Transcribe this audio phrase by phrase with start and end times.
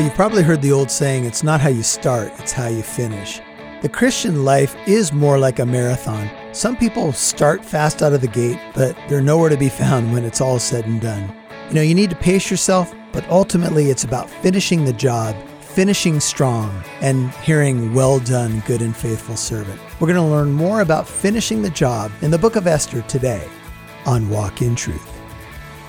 [0.00, 2.82] Well, you've probably heard the old saying, it's not how you start, it's how you
[2.82, 3.38] finish.
[3.82, 6.30] The Christian life is more like a marathon.
[6.54, 10.24] Some people start fast out of the gate, but they're nowhere to be found when
[10.24, 11.30] it's all said and done.
[11.68, 16.18] You know, you need to pace yourself, but ultimately it's about finishing the job, finishing
[16.18, 19.78] strong, and hearing, Well done, good and faithful servant.
[20.00, 23.46] We're going to learn more about finishing the job in the book of Esther today
[24.06, 25.20] on Walk in Truth.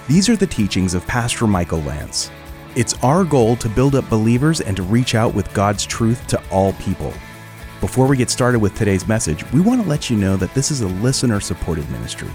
[0.10, 2.30] These are the teachings of Pastor Michael Lance.
[2.74, 6.42] It's our goal to build up believers and to reach out with God's truth to
[6.50, 7.14] all people.
[7.82, 10.72] Before we get started with today's message, we want to let you know that this
[10.72, 12.30] is a listener supported ministry.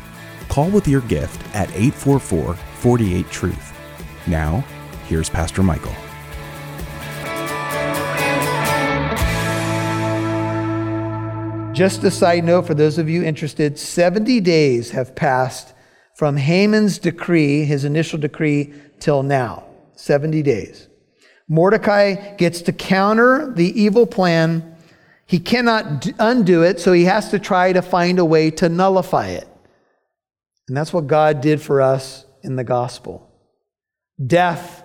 [0.50, 3.72] Call with your gift at 844 48 Truth.
[4.26, 4.62] Now,
[5.06, 5.94] here's Pastor Michael.
[11.72, 15.72] Just a side note for those of you interested 70 days have passed
[16.12, 19.65] from Haman's decree, his initial decree, till now.
[19.96, 20.88] 70 days.
[21.48, 24.76] Mordecai gets to counter the evil plan.
[25.26, 29.28] He cannot undo it, so he has to try to find a way to nullify
[29.28, 29.48] it.
[30.68, 33.30] And that's what God did for us in the gospel.
[34.24, 34.82] Death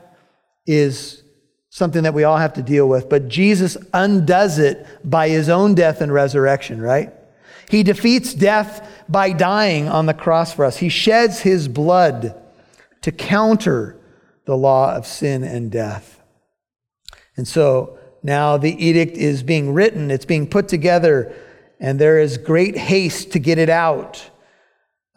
[0.65, 1.23] is
[1.69, 5.73] something that we all have to deal with, but Jesus undoes it by his own
[5.73, 7.13] death and resurrection, right?
[7.69, 10.77] He defeats death by dying on the cross for us.
[10.77, 12.35] He sheds his blood
[13.01, 13.97] to counter
[14.45, 16.21] the law of sin and death.
[17.37, 21.33] And so now the edict is being written, it's being put together,
[21.79, 24.29] and there is great haste to get it out.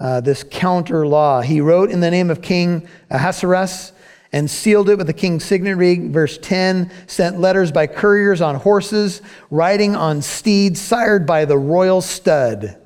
[0.00, 1.40] Uh, this counter law.
[1.40, 3.92] He wrote in the name of King Ahasuerus
[4.32, 6.12] and sealed it with the king's signet ring.
[6.12, 12.00] Verse 10 sent letters by couriers on horses, riding on steeds sired by the royal
[12.00, 12.76] stud.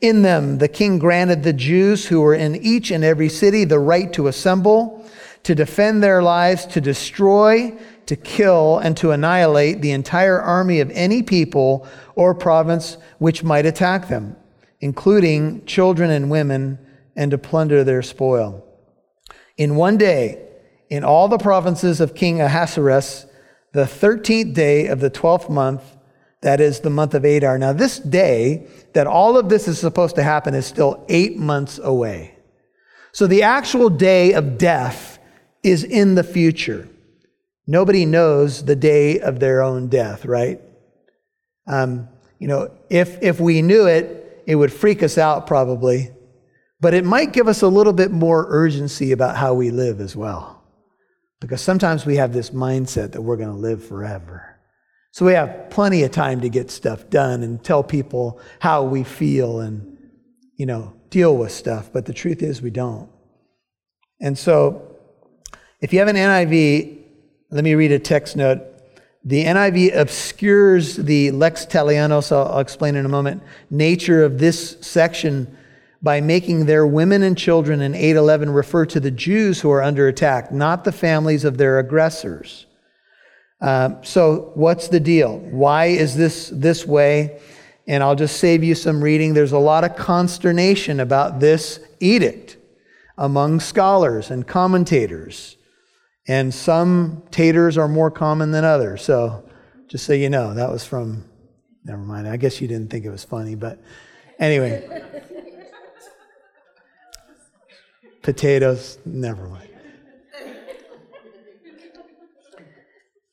[0.00, 3.80] In them, the king granted the Jews who were in each and every city the
[3.80, 5.03] right to assemble,
[5.44, 10.90] to defend their lives, to destroy, to kill, and to annihilate the entire army of
[10.90, 14.36] any people or province which might attack them,
[14.80, 16.78] including children and women,
[17.14, 18.64] and to plunder their spoil.
[19.56, 20.40] In one day,
[20.90, 23.26] in all the provinces of King Ahasuerus,
[23.72, 25.96] the 13th day of the 12th month,
[26.40, 27.58] that is the month of Adar.
[27.58, 31.78] Now, this day that all of this is supposed to happen is still eight months
[31.82, 32.36] away.
[33.12, 35.13] So the actual day of death
[35.64, 36.88] is in the future.
[37.66, 40.60] Nobody knows the day of their own death, right?
[41.66, 42.08] Um,
[42.38, 46.10] you know, if, if we knew it, it would freak us out probably,
[46.80, 50.14] but it might give us a little bit more urgency about how we live as
[50.14, 50.62] well.
[51.40, 54.58] Because sometimes we have this mindset that we're going to live forever.
[55.12, 59.04] So we have plenty of time to get stuff done and tell people how we
[59.04, 59.96] feel and,
[60.56, 61.90] you know, deal with stuff.
[61.92, 63.08] But the truth is, we don't.
[64.20, 64.93] And so
[65.84, 66.96] if you have an NIV,
[67.50, 68.62] let me read a text note.
[69.22, 74.78] The NIV obscures the lex talionis, I'll, I'll explain in a moment, nature of this
[74.80, 75.54] section
[76.00, 80.08] by making their women and children in 811 refer to the Jews who are under
[80.08, 82.64] attack, not the families of their aggressors.
[83.60, 85.38] Uh, so, what's the deal?
[85.38, 87.42] Why is this this way?
[87.86, 89.34] And I'll just save you some reading.
[89.34, 92.56] There's a lot of consternation about this edict
[93.18, 95.58] among scholars and commentators.
[96.26, 99.02] And some taters are more common than others.
[99.02, 99.48] So,
[99.88, 101.24] just so you know, that was from,
[101.84, 102.26] never mind.
[102.26, 103.78] I guess you didn't think it was funny, but
[104.38, 105.02] anyway.
[108.22, 109.68] potatoes, never mind.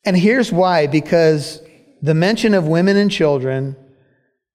[0.04, 1.62] And here's why because
[2.02, 3.76] the mention of women and children,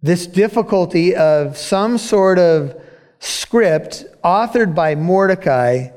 [0.03, 2.81] this difficulty of some sort of
[3.19, 5.89] script authored by Mordecai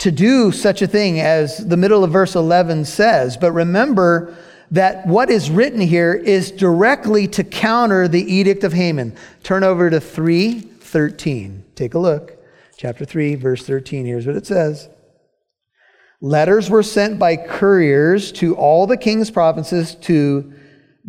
[0.00, 3.36] to do such a thing as the middle of verse 11 says.
[3.36, 4.36] But remember
[4.70, 9.14] that what is written here is directly to counter the edict of Haman.
[9.42, 11.64] Turn over to 313.
[11.74, 12.36] Take a look
[12.76, 14.06] chapter 3, verse 13.
[14.06, 14.88] Here's what it says
[16.22, 20.52] Letters were sent by couriers to all the king's provinces to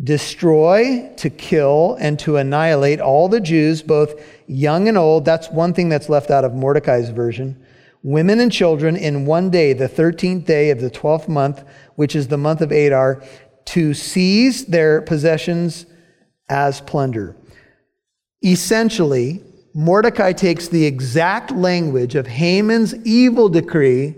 [0.02, 5.24] destroy, to kill, and to annihilate all the Jews, both young and old.
[5.24, 7.61] That's one thing that's left out of Mordecai's version.
[8.02, 11.62] Women and children in one day, the 13th day of the 12th month,
[11.94, 13.22] which is the month of Adar,
[13.66, 15.86] to seize their possessions
[16.48, 17.36] as plunder.
[18.44, 24.16] Essentially, Mordecai takes the exact language of Haman's evil decree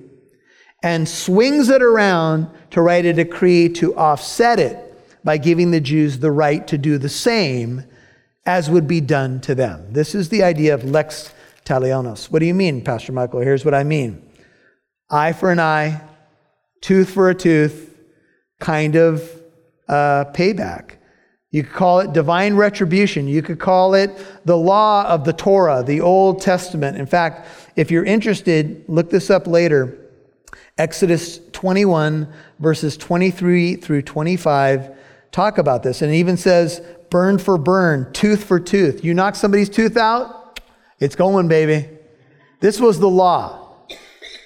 [0.82, 4.78] and swings it around to write a decree to offset it
[5.22, 7.84] by giving the Jews the right to do the same
[8.46, 9.92] as would be done to them.
[9.92, 11.32] This is the idea of lex
[11.64, 12.30] talionis.
[12.30, 13.40] What do you mean, Pastor Michael?
[13.40, 14.22] Here's what I mean
[15.10, 16.00] eye for an eye,
[16.80, 17.94] tooth for a tooth,
[18.60, 19.22] kind of
[19.88, 20.96] uh, payback.
[21.50, 23.28] You could call it divine retribution.
[23.28, 24.10] You could call it
[24.44, 26.96] the law of the Torah, the Old Testament.
[26.96, 27.46] In fact,
[27.76, 29.96] if you're interested, look this up later.
[30.78, 32.26] Exodus 21,
[32.58, 34.96] verses 23 through 25,
[35.30, 36.02] talk about this.
[36.02, 39.04] And it even says, burn for burn, tooth for tooth.
[39.04, 40.43] You knock somebody's tooth out,
[41.04, 41.88] it's going, baby.
[42.60, 43.86] This was the law.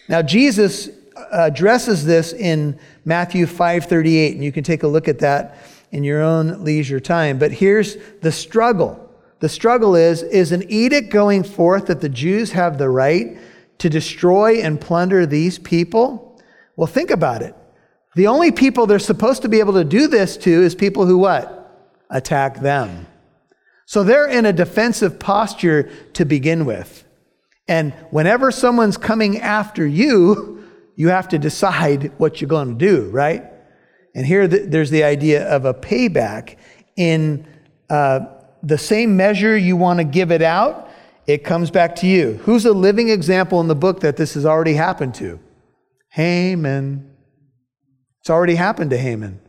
[0.09, 5.21] Now, Jesus uh, addresses this in Matthew 5:38, and you can take a look at
[5.21, 5.57] that
[5.93, 7.39] in your own leisure time.
[7.39, 9.09] But here's the struggle.
[9.41, 13.39] The struggle is is an edict going forth that the Jews have the right
[13.79, 16.41] to destroy and plunder these people?
[16.75, 17.55] Well, think about it.
[18.17, 21.19] The only people they're supposed to be able to do this to is people who
[21.19, 21.55] what?
[22.11, 23.07] Attack them.
[23.89, 27.05] So they're in a defensive posture to begin with.
[27.67, 30.63] And whenever someone's coming after you,
[30.95, 33.45] you have to decide what you're going to do, right?
[34.15, 36.57] And here there's the idea of a payback
[36.97, 37.47] in
[37.89, 38.27] uh,
[38.63, 40.91] the same measure you want to give it out,
[41.27, 42.35] it comes back to you.
[42.43, 45.41] Who's a living example in the book that this has already happened to?
[46.11, 47.11] Haman.
[48.21, 49.41] It's already happened to Haman.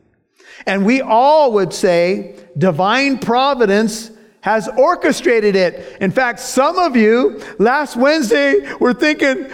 [0.66, 5.98] And we all would say divine providence has orchestrated it.
[6.02, 9.50] In fact, some of you last Wednesday were thinking,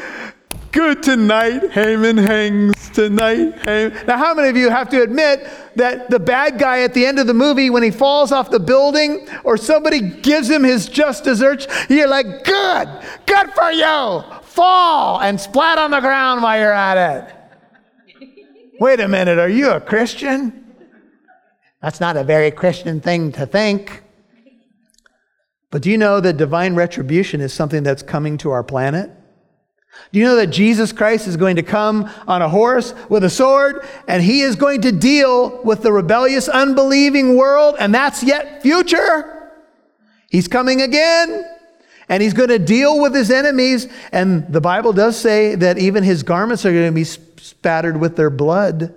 [0.72, 3.58] good tonight, Haman hangs tonight.
[3.66, 4.06] Haman.
[4.06, 7.18] Now, how many of you have to admit that the bad guy at the end
[7.18, 11.24] of the movie, when he falls off the building or somebody gives him his just
[11.24, 12.90] desserts, you're like, good,
[13.26, 14.22] good for you.
[14.44, 17.36] Fall and splat on the ground while you're at it.
[18.80, 20.66] Wait a minute, are you a Christian?
[21.82, 24.04] That's not a very Christian thing to think.
[25.72, 29.12] But do you know that divine retribution is something that's coming to our planet?
[30.12, 33.30] Do you know that Jesus Christ is going to come on a horse with a
[33.30, 38.62] sword and he is going to deal with the rebellious, unbelieving world, and that's yet
[38.62, 39.54] future?
[40.30, 41.46] He's coming again
[42.10, 43.88] and he's going to deal with his enemies.
[44.12, 48.16] And the Bible does say that even his garments are going to be spattered with
[48.16, 48.94] their blood.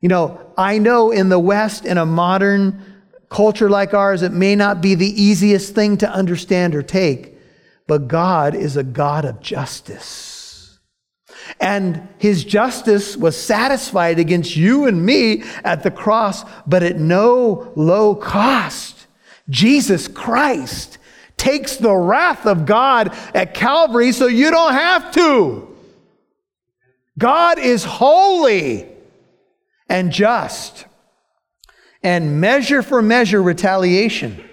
[0.00, 2.93] You know, I know in the West, in a modern
[3.28, 7.36] culture like ours, it may not be the easiest thing to understand or take.
[7.86, 10.78] But God is a God of justice.
[11.60, 17.72] And his justice was satisfied against you and me at the cross, but at no
[17.76, 19.06] low cost.
[19.50, 20.98] Jesus Christ
[21.36, 25.68] takes the wrath of God at Calvary so you don't have to.
[27.18, 28.88] God is holy
[29.88, 30.86] and just.
[32.04, 34.44] And measure for measure retaliation.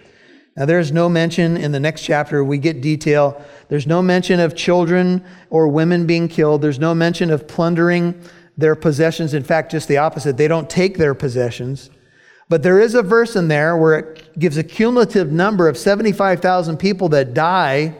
[0.56, 3.42] Now, there's no mention in the next chapter, we get detail.
[3.70, 6.62] There's no mention of children or women being killed.
[6.62, 8.20] There's no mention of plundering
[8.58, 9.34] their possessions.
[9.34, 10.38] In fact, just the opposite.
[10.38, 11.90] They don't take their possessions.
[12.50, 16.78] But there is a verse in there where it gives a cumulative number of 75,000
[16.78, 17.96] people that die,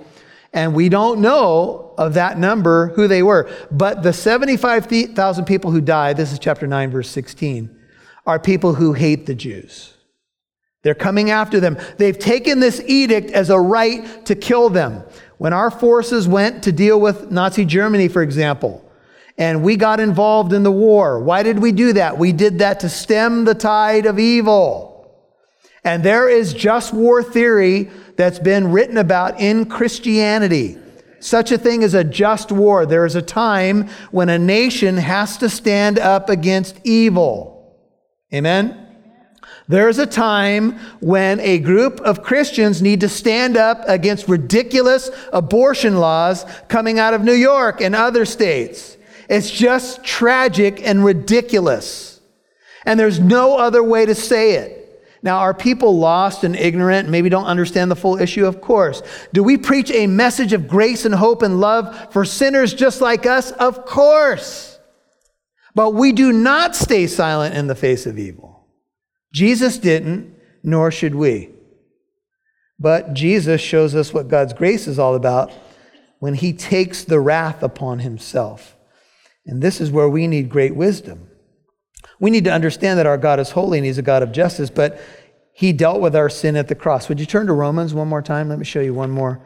[0.52, 3.50] and we don't know of that number who they were.
[3.72, 7.78] But the 75,000 people who died, this is chapter 9, verse 16,
[8.26, 9.94] are people who hate the Jews.
[10.84, 11.78] They're coming after them.
[11.98, 15.04] They've taken this edict as a right to kill them.
[15.38, 18.88] When our forces went to deal with Nazi Germany, for example,
[19.38, 22.18] and we got involved in the war, why did we do that?
[22.18, 24.90] We did that to stem the tide of evil.
[25.84, 30.78] And there is just war theory that's been written about in Christianity.
[31.20, 32.86] Such a thing as a just war.
[32.86, 37.61] There is a time when a nation has to stand up against evil.
[38.34, 38.88] Amen?
[39.68, 45.10] There is a time when a group of Christians need to stand up against ridiculous
[45.32, 48.98] abortion laws coming out of New York and other states.
[49.30, 52.20] It's just tragic and ridiculous.
[52.86, 54.82] And there's no other way to say it.
[55.24, 58.46] Now, are people lost and ignorant maybe don't understand the full issue?
[58.46, 59.04] Of course.
[59.34, 63.26] Do we preach a message of grace and hope and love for sinners just like
[63.26, 63.52] us?
[63.52, 64.71] Of course.
[65.74, 68.68] But we do not stay silent in the face of evil.
[69.34, 71.50] Jesus didn't, nor should we.
[72.80, 75.52] But Jesus shows us what God's grace is all about
[76.20, 78.76] when he takes the wrath upon himself.
[79.46, 81.30] And this is where we need great wisdom.
[82.20, 84.70] We need to understand that our God is holy and he's a God of justice,
[84.70, 85.00] but
[85.54, 87.10] he dealt with our sin at the cross.
[87.10, 88.50] Would you turn to Romans one more time?
[88.50, 89.42] Let me show you one more.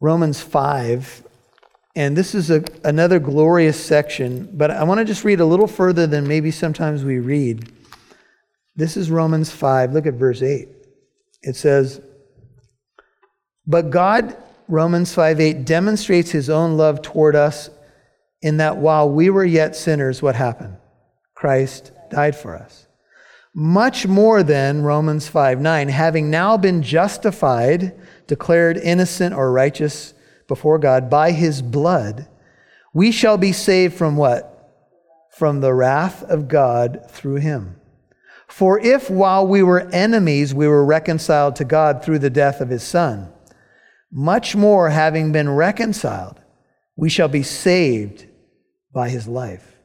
[0.00, 1.24] Romans 5.
[1.98, 5.66] And this is a, another glorious section, but I want to just read a little
[5.66, 7.72] further than maybe sometimes we read.
[8.76, 9.94] This is Romans 5.
[9.94, 10.68] Look at verse 8.
[11.42, 12.00] It says,
[13.66, 14.36] But God,
[14.68, 17.68] Romans 5 8, demonstrates his own love toward us
[18.42, 20.76] in that while we were yet sinners, what happened?
[21.34, 22.86] Christ died for us.
[23.56, 30.14] Much more than Romans 5 9, having now been justified, declared innocent or righteous
[30.48, 32.26] before God by his blood,
[32.92, 34.54] we shall be saved from what?
[35.30, 37.76] From the wrath of God through him.
[38.48, 42.70] For if while we were enemies, we were reconciled to God through the death of
[42.70, 43.30] his Son,
[44.10, 46.40] much more having been reconciled,
[46.96, 48.26] we shall be saved
[48.92, 49.76] by his life.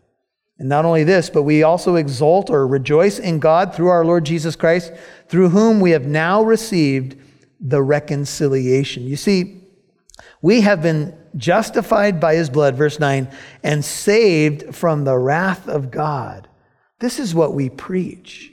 [0.57, 4.25] And not only this, but we also exult or rejoice in God through our Lord
[4.25, 4.93] Jesus Christ,
[5.27, 7.17] through whom we have now received
[7.59, 9.03] the reconciliation.
[9.03, 9.62] You see,
[10.41, 13.29] we have been justified by his blood, verse 9,
[13.63, 16.47] and saved from the wrath of God.
[16.99, 18.51] This is what we preach.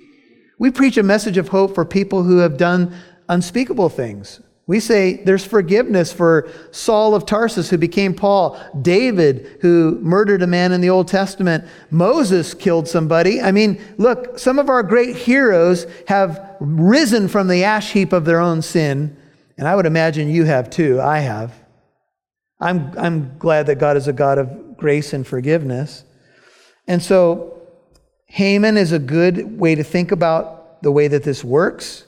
[0.58, 2.94] We preach a message of hope for people who have done
[3.28, 4.40] unspeakable things.
[4.66, 10.46] We say there's forgiveness for Saul of Tarsus, who became Paul, David, who murdered a
[10.46, 13.40] man in the Old Testament, Moses killed somebody.
[13.40, 18.24] I mean, look, some of our great heroes have risen from the ash heap of
[18.24, 19.16] their own sin,
[19.60, 21.02] and I would imagine you have too.
[21.02, 21.52] I have.
[22.60, 26.02] I'm, I'm glad that God is a God of grace and forgiveness.
[26.88, 27.60] And so,
[28.24, 32.06] Haman is a good way to think about the way that this works.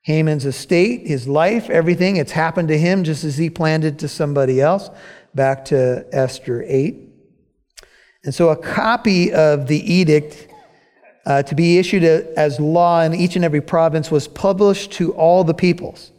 [0.00, 4.08] Haman's estate, his life, everything, it's happened to him just as he planned it to
[4.08, 4.88] somebody else.
[5.34, 6.96] Back to Esther 8.
[8.24, 10.48] And so, a copy of the edict
[11.26, 15.44] uh, to be issued as law in each and every province was published to all
[15.44, 16.12] the peoples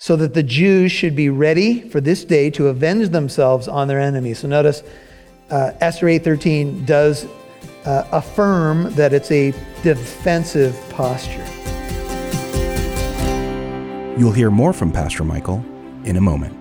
[0.00, 4.00] so that the Jews should be ready for this day to avenge themselves on their
[4.00, 4.38] enemies.
[4.38, 4.82] So notice
[5.50, 7.26] uh, Esther 8:13 does
[7.84, 9.52] uh, affirm that it's a
[9.82, 11.44] defensive posture.
[14.18, 15.64] You'll hear more from Pastor Michael
[16.04, 16.56] in a moment.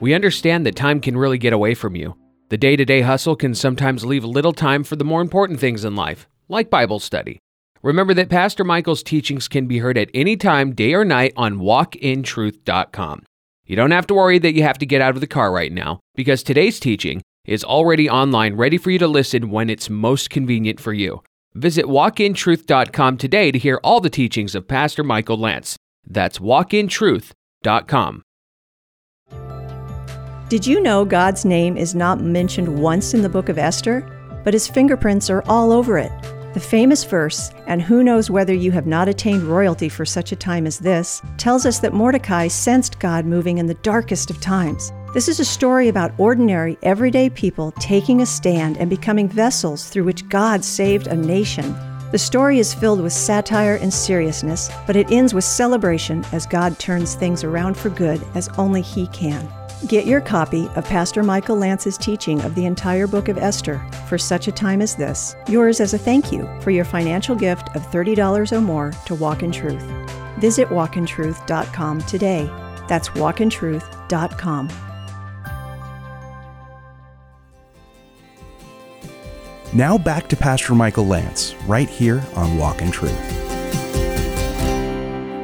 [0.00, 2.16] We understand that time can really get away from you.
[2.48, 5.84] The day to day hustle can sometimes leave little time for the more important things
[5.84, 7.43] in life, like Bible study.
[7.84, 11.56] Remember that Pastor Michael's teachings can be heard at any time, day or night, on
[11.56, 13.24] walkintruth.com.
[13.66, 15.70] You don't have to worry that you have to get out of the car right
[15.70, 20.30] now, because today's teaching is already online, ready for you to listen when it's most
[20.30, 21.22] convenient for you.
[21.52, 25.76] Visit walkintruth.com today to hear all the teachings of Pastor Michael Lance.
[26.06, 28.22] That's walkintruth.com.
[30.48, 34.10] Did you know God's name is not mentioned once in the book of Esther,
[34.42, 36.33] but his fingerprints are all over it?
[36.54, 40.36] The famous verse, and who knows whether you have not attained royalty for such a
[40.36, 44.92] time as this, tells us that Mordecai sensed God moving in the darkest of times.
[45.14, 50.04] This is a story about ordinary, everyday people taking a stand and becoming vessels through
[50.04, 51.74] which God saved a nation.
[52.12, 56.78] The story is filled with satire and seriousness, but it ends with celebration as God
[56.78, 59.52] turns things around for good as only He can.
[59.88, 64.16] Get your copy of Pastor Michael Lance's teaching of the entire book of Esther for
[64.16, 67.82] such a time as this, yours as a thank you for your financial gift of
[67.88, 69.84] $30 or more to Walk in Truth.
[70.38, 72.46] Visit walkintruth.com today.
[72.88, 74.68] That's walkintruth.com.
[79.74, 83.12] Now back to Pastor Michael Lance, right here on Walk in Truth.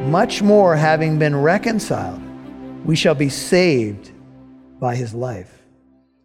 [0.07, 2.23] Much more having been reconciled,
[2.87, 4.13] we shall be saved
[4.81, 5.63] by his life.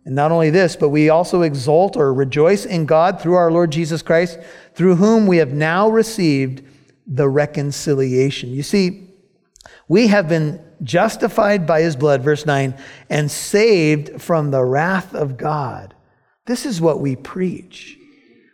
[0.06, 3.72] And not only this, but we also exult or rejoice in God through our Lord
[3.72, 4.40] Jesus Christ,
[4.74, 6.64] through whom we have now received
[7.08, 8.50] the reconciliation.
[8.52, 9.10] You see,
[9.88, 12.76] we have been justified by his blood, verse 9,
[13.10, 15.96] and saved from the wrath of God.
[16.46, 17.98] This is what we preach.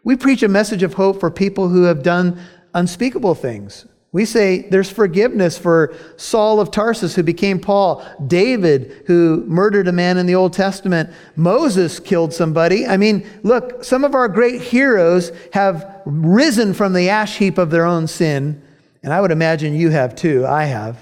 [0.03, 2.39] We preach a message of hope for people who have done
[2.74, 3.86] unspeakable things.
[4.13, 9.94] We say there's forgiveness for Saul of Tarsus, who became Paul, David, who murdered a
[9.94, 12.86] man in the Old Testament, Moses killed somebody.
[12.86, 17.70] I mean, look, some of our great heroes have risen from the ash heap of
[17.70, 18.62] their own sin,
[19.01, 20.46] and I would imagine you have too.
[20.46, 21.00] I have.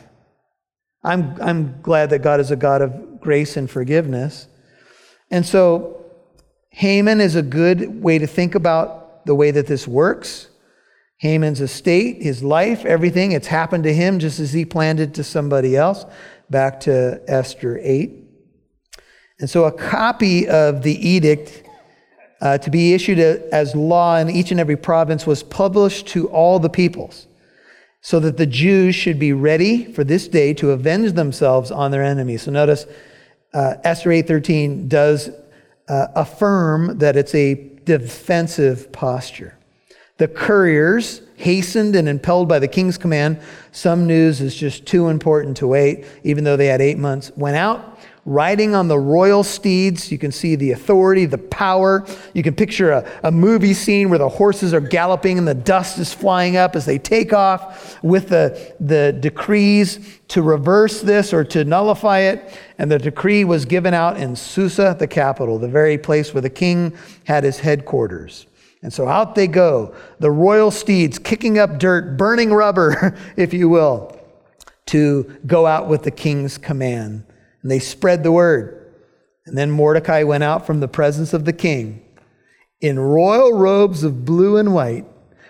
[1.04, 4.48] I'm, I'm glad that God is a God of grace and forgiveness.
[5.32, 6.06] And so,
[6.70, 10.49] Haman is a good way to think about the way that this works.
[11.20, 15.24] Haman's estate, his life, everything, it's happened to him just as he planned it to
[15.24, 16.06] somebody else.
[16.50, 18.12] Back to Esther 8.
[19.40, 21.64] And so a copy of the edict
[22.42, 26.58] uh, to be issued as law in each and every province was published to all
[26.58, 27.28] the peoples
[28.00, 32.04] so that the Jews should be ready for this day to avenge themselves on their
[32.04, 32.44] enemies.
[32.44, 32.86] So notice
[33.54, 35.30] uh, Esther 8:13 does
[35.90, 39.59] uh, affirm that it's a defensive posture.
[40.20, 43.40] The couriers, hastened and impelled by the king's command,
[43.72, 47.56] some news is just too important to wait, even though they had eight months, went
[47.56, 50.12] out, riding on the royal steeds.
[50.12, 52.06] You can see the authority, the power.
[52.34, 55.98] You can picture a, a movie scene where the horses are galloping and the dust
[56.00, 61.46] is flying up as they take off with the, the decrees to reverse this or
[61.46, 62.60] to nullify it.
[62.78, 66.50] And the decree was given out in Susa, the capital, the very place where the
[66.50, 68.48] king had his headquarters.
[68.82, 73.70] And so out they go, the royal steeds kicking up dirt, burning rubber, if you
[73.70, 74.18] will,
[74.88, 77.26] to go out with the king's command.
[77.62, 78.94] And they spread the word.
[79.46, 82.06] And then Mordecai went out from the presence of the king
[82.82, 85.06] in royal robes of blue and white,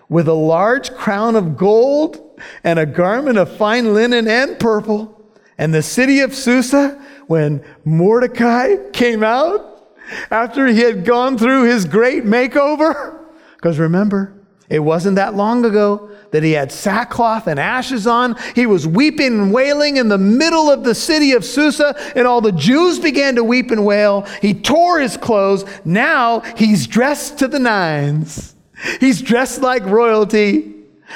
[0.07, 5.15] with a large crown of gold and a garment of fine linen and purple.
[5.57, 9.93] And the city of Susa, when Mordecai came out
[10.31, 13.17] after he had gone through his great makeover,
[13.59, 14.33] because remember,
[14.69, 18.37] it wasn't that long ago that he had sackcloth and ashes on.
[18.55, 22.39] He was weeping and wailing in the middle of the city of Susa, and all
[22.39, 24.21] the Jews began to weep and wail.
[24.41, 25.65] He tore his clothes.
[25.83, 28.55] Now he's dressed to the nines.
[29.01, 30.73] He's dressed like royalty.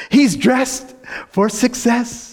[0.09, 0.93] He's dressed
[1.29, 2.32] for success.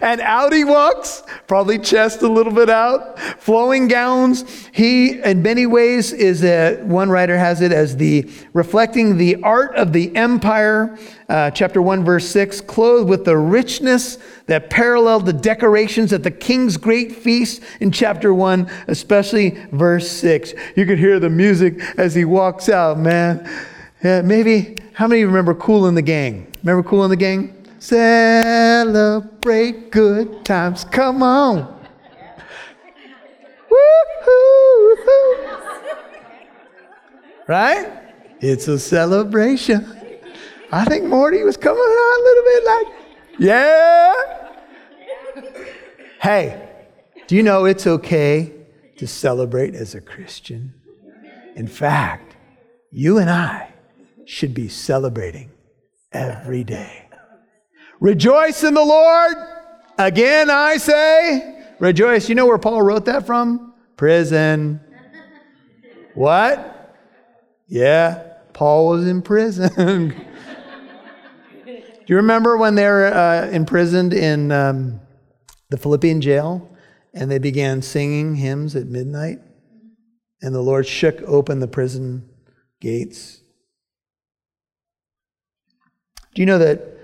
[0.00, 4.44] And out he walks, probably chest a little bit out, flowing gowns.
[4.72, 9.76] He, in many ways, is a, one writer has it as the reflecting the art
[9.76, 10.98] of the empire.
[11.28, 16.30] Uh, chapter 1, verse 6, clothed with the richness that paralleled the decorations at the
[16.30, 20.54] king's great feast in chapter 1, especially verse 6.
[20.74, 23.48] You could hear the music as he walks out, man.
[24.02, 26.46] Yeah, maybe, how many of you remember Kool and the Gang?
[26.62, 27.57] Remember Kool and the Gang?
[27.78, 30.84] Celebrate good times.
[30.84, 31.76] Come on.
[37.46, 37.90] Right?
[38.40, 39.86] It's a celebration.
[40.70, 42.86] I think Morty was coming out a little bit like,
[43.38, 44.14] yeah.
[46.20, 46.68] Hey,
[47.26, 48.52] do you know it's okay
[48.98, 50.74] to celebrate as a Christian?
[51.56, 52.36] In fact,
[52.90, 53.72] you and I
[54.26, 55.50] should be celebrating
[56.12, 57.07] every day.
[58.00, 59.36] Rejoice in the Lord.
[59.98, 62.28] Again, I say, rejoice.
[62.28, 63.74] You know where Paul wrote that from?
[63.96, 64.80] Prison.
[66.14, 66.96] What?
[67.66, 70.08] Yeah, Paul was in prison.
[71.66, 75.00] Do you remember when they were uh, imprisoned in um,
[75.68, 76.70] the Philippian jail
[77.12, 79.40] and they began singing hymns at midnight?
[80.40, 82.28] And the Lord shook open the prison
[82.80, 83.42] gates.
[86.34, 86.97] Do you know that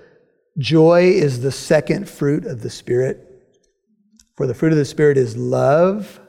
[0.57, 3.21] Joy is the second fruit of the Spirit.
[4.35, 6.19] For the fruit of the Spirit is love,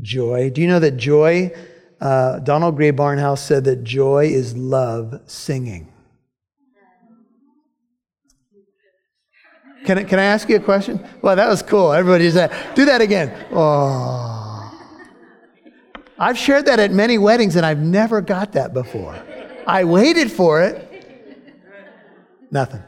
[0.00, 0.50] joy.
[0.50, 1.52] Do you know that joy,
[2.00, 5.92] uh, Donald Grey Barnhouse said that joy is love singing.
[9.84, 11.06] Can I, can I ask you a question?
[11.22, 11.92] Well, that was cool.
[11.92, 13.46] Everybody said, do that again.
[13.52, 14.52] Oh.
[16.18, 19.14] I've shared that at many weddings and I've never got that before.
[19.66, 20.82] I waited for it.
[22.50, 22.82] Nothing.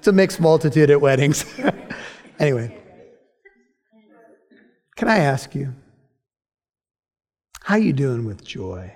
[0.00, 1.44] It's a mixed multitude at weddings.
[2.38, 2.74] anyway,
[4.96, 5.74] can I ask you,
[7.64, 8.94] how you doing with joy?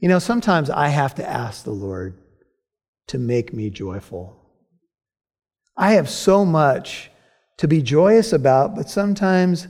[0.00, 2.18] You know, sometimes I have to ask the Lord
[3.06, 4.36] to make me joyful.
[5.76, 7.12] I have so much
[7.58, 9.68] to be joyous about, but sometimes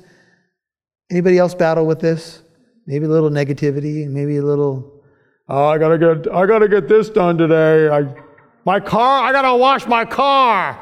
[1.10, 2.40] anybody else battle with this?
[2.86, 5.04] Maybe a little negativity, maybe a little,
[5.46, 7.90] oh, I gotta get, I gotta get this done today.
[7.90, 8.23] I
[8.64, 10.78] my car, I gotta wash my car.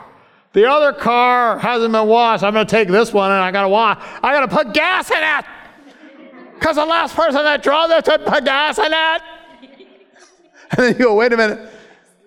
[0.53, 2.45] The other car hasn't been washed.
[2.45, 3.99] I'm gonna take this one and I gotta wash.
[4.23, 5.45] I gotta put gas in it.
[6.55, 9.23] Because the last person that drove it to put gas in it.
[10.75, 11.69] And then you go, wait a minute.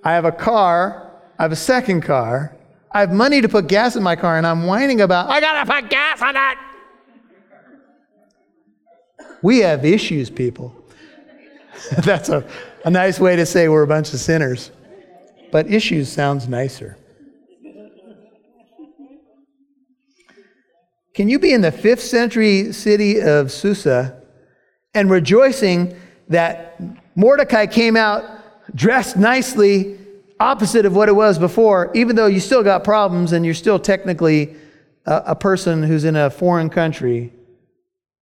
[0.04, 2.56] I have a car, I have a second car,
[2.92, 5.72] I have money to put gas in my car, and I'm whining about, I gotta
[5.72, 6.58] put gas in it.
[9.42, 10.76] We have issues, people.
[12.04, 12.48] That's a,
[12.84, 14.70] a nice way to say we're a bunch of sinners
[15.52, 16.98] but issues sounds nicer.
[21.14, 24.22] Can you be in the fifth century city of Susa
[24.94, 26.80] and rejoicing that
[27.16, 28.24] Mordecai came out
[28.74, 29.98] dressed nicely,
[30.40, 33.80] opposite of what it was before, even though you still got problems and you're still
[33.80, 34.56] technically
[35.06, 37.32] a, a person who's in a foreign country,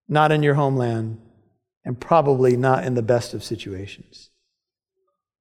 [0.07, 1.19] not in your homeland,
[1.85, 4.29] and probably not in the best of situations?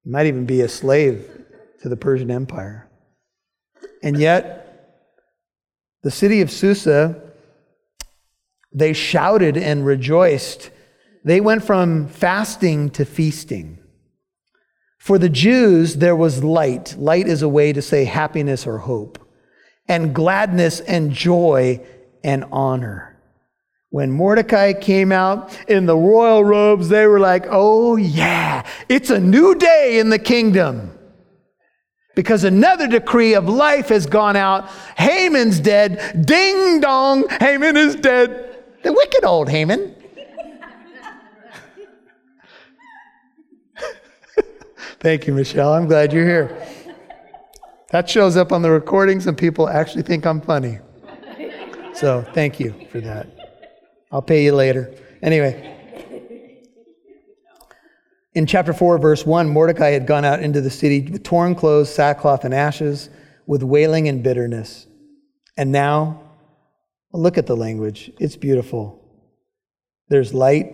[0.04, 1.41] You might even be a slave
[1.82, 2.88] to the Persian Empire.
[4.02, 5.08] And yet,
[6.02, 7.20] the city of Susa,
[8.72, 10.70] they shouted and rejoiced.
[11.24, 13.78] They went from fasting to feasting.
[14.98, 16.96] For the Jews, there was light.
[16.96, 19.18] Light is a way to say happiness or hope,
[19.88, 21.84] and gladness and joy
[22.22, 23.20] and honor.
[23.90, 29.20] When Mordecai came out in the royal robes, they were like, oh, yeah, it's a
[29.20, 30.96] new day in the kingdom.
[32.14, 34.68] Because another decree of life has gone out.
[34.98, 36.24] Haman's dead.
[36.26, 38.62] Ding dong, Haman is dead.
[38.82, 39.94] The wicked old Haman.
[45.00, 45.72] Thank you, Michelle.
[45.72, 46.66] I'm glad you're here.
[47.90, 50.78] That shows up on the recordings, and people actually think I'm funny.
[51.94, 53.26] So thank you for that.
[54.10, 54.92] I'll pay you later.
[55.22, 55.78] Anyway,
[58.34, 61.92] in chapter 4, verse 1, Mordecai had gone out into the city with torn clothes,
[61.92, 63.10] sackcloth, and ashes,
[63.46, 64.86] with wailing and bitterness.
[65.56, 66.22] And now,
[67.12, 68.10] look at the language.
[68.18, 68.98] It's beautiful.
[70.08, 70.72] There's light,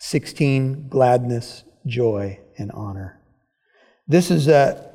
[0.00, 3.20] 16, gladness, joy, and honor.
[4.06, 4.86] This is uh,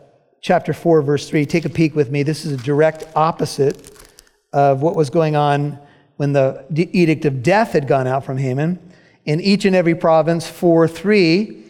[0.41, 1.47] chapter 4, verse 3.
[1.47, 2.21] Take a peek with me.
[2.21, 4.07] This is a direct opposite
[4.53, 5.79] of what was going on
[6.17, 8.79] when the edict of death had gone out from Haman
[9.25, 11.63] in each and every province 4 3,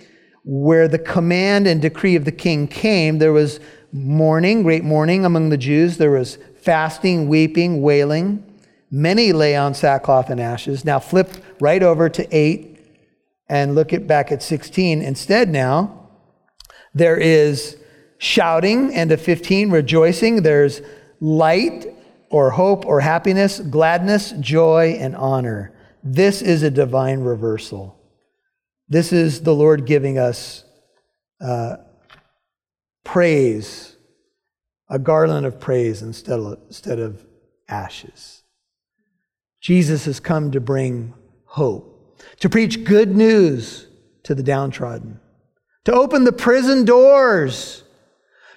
[0.43, 3.59] where the command and decree of the king came, there was
[3.91, 5.97] mourning, great mourning among the Jews.
[5.97, 8.43] There was fasting, weeping, wailing.
[8.91, 10.85] Many lay on sackcloth and ashes.
[10.85, 12.79] Now flip right over to 8
[13.47, 15.01] and look at back at 16.
[15.01, 16.09] Instead, now,
[16.93, 17.77] there is
[18.17, 20.41] shouting, and of 15, rejoicing.
[20.41, 20.81] There's
[21.19, 21.87] light
[22.29, 25.74] or hope or happiness, gladness, joy, and honor.
[26.07, 27.99] This is a divine reversal.
[28.87, 30.63] This is the Lord giving us
[31.41, 31.77] uh,
[33.03, 33.95] praise,
[34.87, 37.25] a garland of praise instead of, instead of
[37.67, 38.43] ashes.
[39.59, 41.15] Jesus has come to bring
[41.45, 43.87] hope, to preach good news
[44.25, 45.19] to the downtrodden,
[45.85, 47.81] to open the prison doors.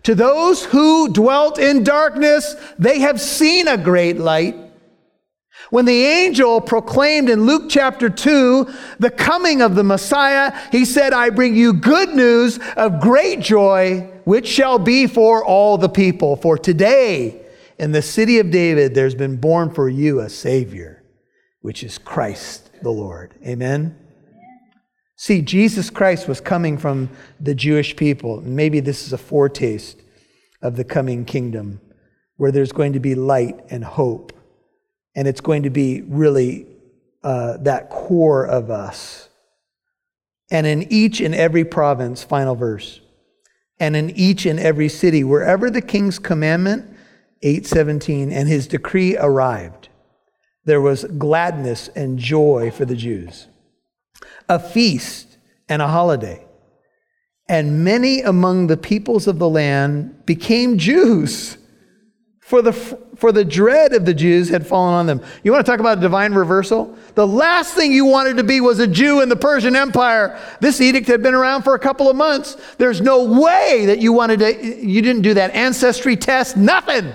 [0.03, 4.57] To those who dwelt in darkness, they have seen a great light.
[5.71, 8.67] When the angel proclaimed in Luke chapter 2
[8.99, 14.11] the coming of the Messiah, he said, I bring you good news of great joy,
[14.25, 16.37] which shall be for all the people.
[16.37, 17.43] For today,
[17.79, 21.05] in the city of David, there's been born for you a Savior,
[21.61, 23.35] which is Christ the Lord.
[23.47, 23.97] Amen?
[25.17, 28.41] See, Jesus Christ was coming from the Jewish people.
[28.41, 30.01] Maybe this is a foretaste
[30.63, 31.81] of the coming kingdom
[32.37, 34.33] where there's going to be light and hope
[35.19, 36.65] and it's going to be really
[37.25, 39.29] uh, that core of us.
[40.49, 43.01] And in each and every province, final verse,
[43.81, 46.85] and in each and every city, wherever the king's commandment,
[47.43, 49.89] 817, and his decree arrived,
[50.65, 53.49] there was gladness and joy for the Jews,
[54.49, 55.37] a feast
[55.69, 56.47] and a holiday.
[57.49, 61.59] And many among the peoples of the land became Jews
[62.49, 65.21] for the, for the dread of the Jews had fallen on them.
[65.43, 66.97] You want to talk about a divine reversal?
[67.15, 70.41] The last thing you wanted to be was a Jew in the Persian Empire.
[70.59, 72.57] This edict had been around for a couple of months.
[72.79, 77.13] There's no way that you wanted to, you didn't do that ancestry test, nothing.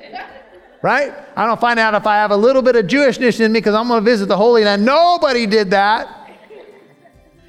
[0.82, 1.12] right?
[1.36, 3.74] I don't find out if I have a little bit of Jewishness in me because
[3.74, 4.82] I'm going to visit the Holy Land.
[4.82, 6.08] Nobody did that.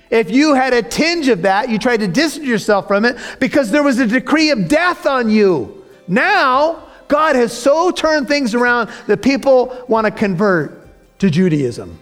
[0.10, 3.72] If you had a tinge of that, you tried to distance yourself from it because
[3.72, 5.86] there was a decree of death on you.
[6.06, 10.88] Now, God has so turned things around that people want to convert
[11.20, 12.00] to Judaism.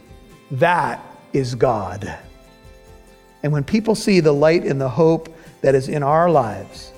[0.52, 2.13] That is God.
[3.41, 6.91] And when people see the light and the hope that is in our lives,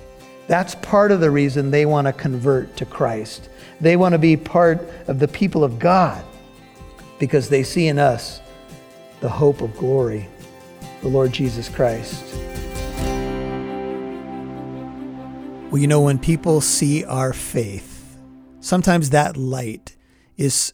[0.48, 3.48] that's part of the reason they want to convert to Christ.
[3.80, 6.26] They want to be part of the people of God
[7.19, 8.41] because they see in us
[9.19, 10.28] the hope of glory,
[11.02, 12.24] the Lord Jesus Christ.
[15.69, 17.88] Well, you know, when people see our faith,
[18.62, 19.95] Sometimes that light
[20.38, 20.74] is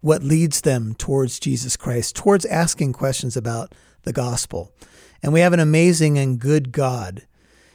[0.00, 4.72] what leads them towards Jesus Christ, towards asking questions about the gospel.
[5.22, 7.26] And we have an amazing and good God.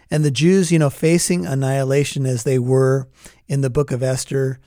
[0.09, 3.07] And the Jews, you know, facing annihilation as they were
[3.47, 4.59] in the book of Esther,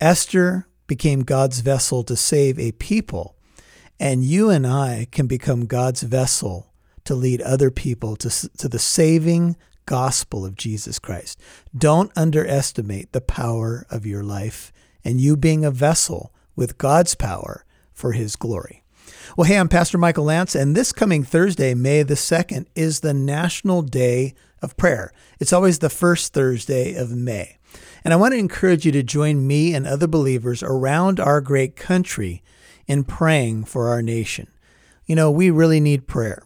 [0.00, 3.36] Esther became God's vessel to save a people.
[3.98, 6.72] And you and I can become God's vessel
[7.04, 9.56] to lead other people to, to the saving
[9.92, 11.38] gospel of Jesus Christ.
[11.76, 14.72] Don't underestimate the power of your life
[15.04, 18.84] and you being a vessel with God's power for his glory.
[19.36, 23.12] Well, hey, I'm Pastor Michael Lance, and this coming Thursday, May the 2nd, is the
[23.12, 25.12] National Day of Prayer.
[25.38, 27.58] It's always the first Thursday of May.
[28.02, 31.76] And I want to encourage you to join me and other believers around our great
[31.76, 32.42] country
[32.86, 34.46] in praying for our nation.
[35.04, 36.42] You know, we really need prayer.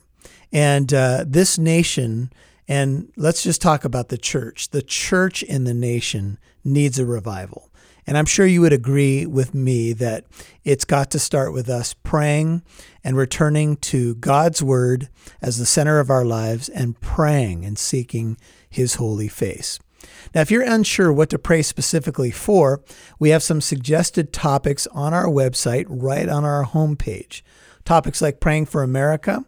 [0.52, 2.32] And uh, this nation
[2.68, 4.70] and let's just talk about the church.
[4.70, 7.70] The church in the nation needs a revival.
[8.06, 10.24] And I'm sure you would agree with me that
[10.64, 12.62] it's got to start with us praying
[13.02, 15.08] and returning to God's Word
[15.42, 18.36] as the center of our lives and praying and seeking
[18.68, 19.80] His holy face.
[20.34, 22.82] Now, if you're unsure what to pray specifically for,
[23.18, 27.42] we have some suggested topics on our website right on our homepage.
[27.84, 29.44] Topics like praying for America,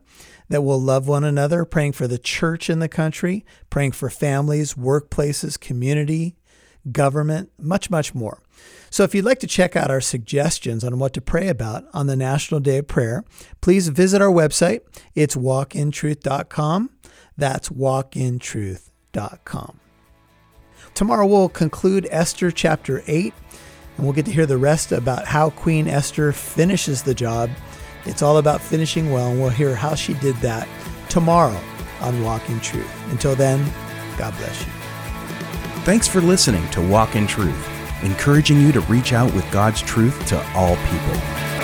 [0.48, 4.74] that will love one another, praying for the church in the country, praying for families,
[4.74, 6.36] workplaces, community,
[6.90, 8.42] government, much, much more.
[8.90, 12.06] So, if you'd like to check out our suggestions on what to pray about on
[12.06, 13.24] the National Day of Prayer,
[13.60, 14.80] please visit our website.
[15.14, 16.90] It's walkintruth.com.
[17.36, 19.80] That's walkintruth.com.
[20.94, 23.34] Tomorrow we'll conclude Esther chapter 8,
[23.96, 27.50] and we'll get to hear the rest about how Queen Esther finishes the job.
[28.08, 30.66] It's all about finishing well, and we'll hear how she did that
[31.10, 31.60] tomorrow
[32.00, 32.90] on Walk in Truth.
[33.10, 33.64] Until then,
[34.16, 34.72] God bless you.
[35.84, 37.68] Thanks for listening to Walk in Truth,
[38.02, 41.57] encouraging you to reach out with God's truth to all people.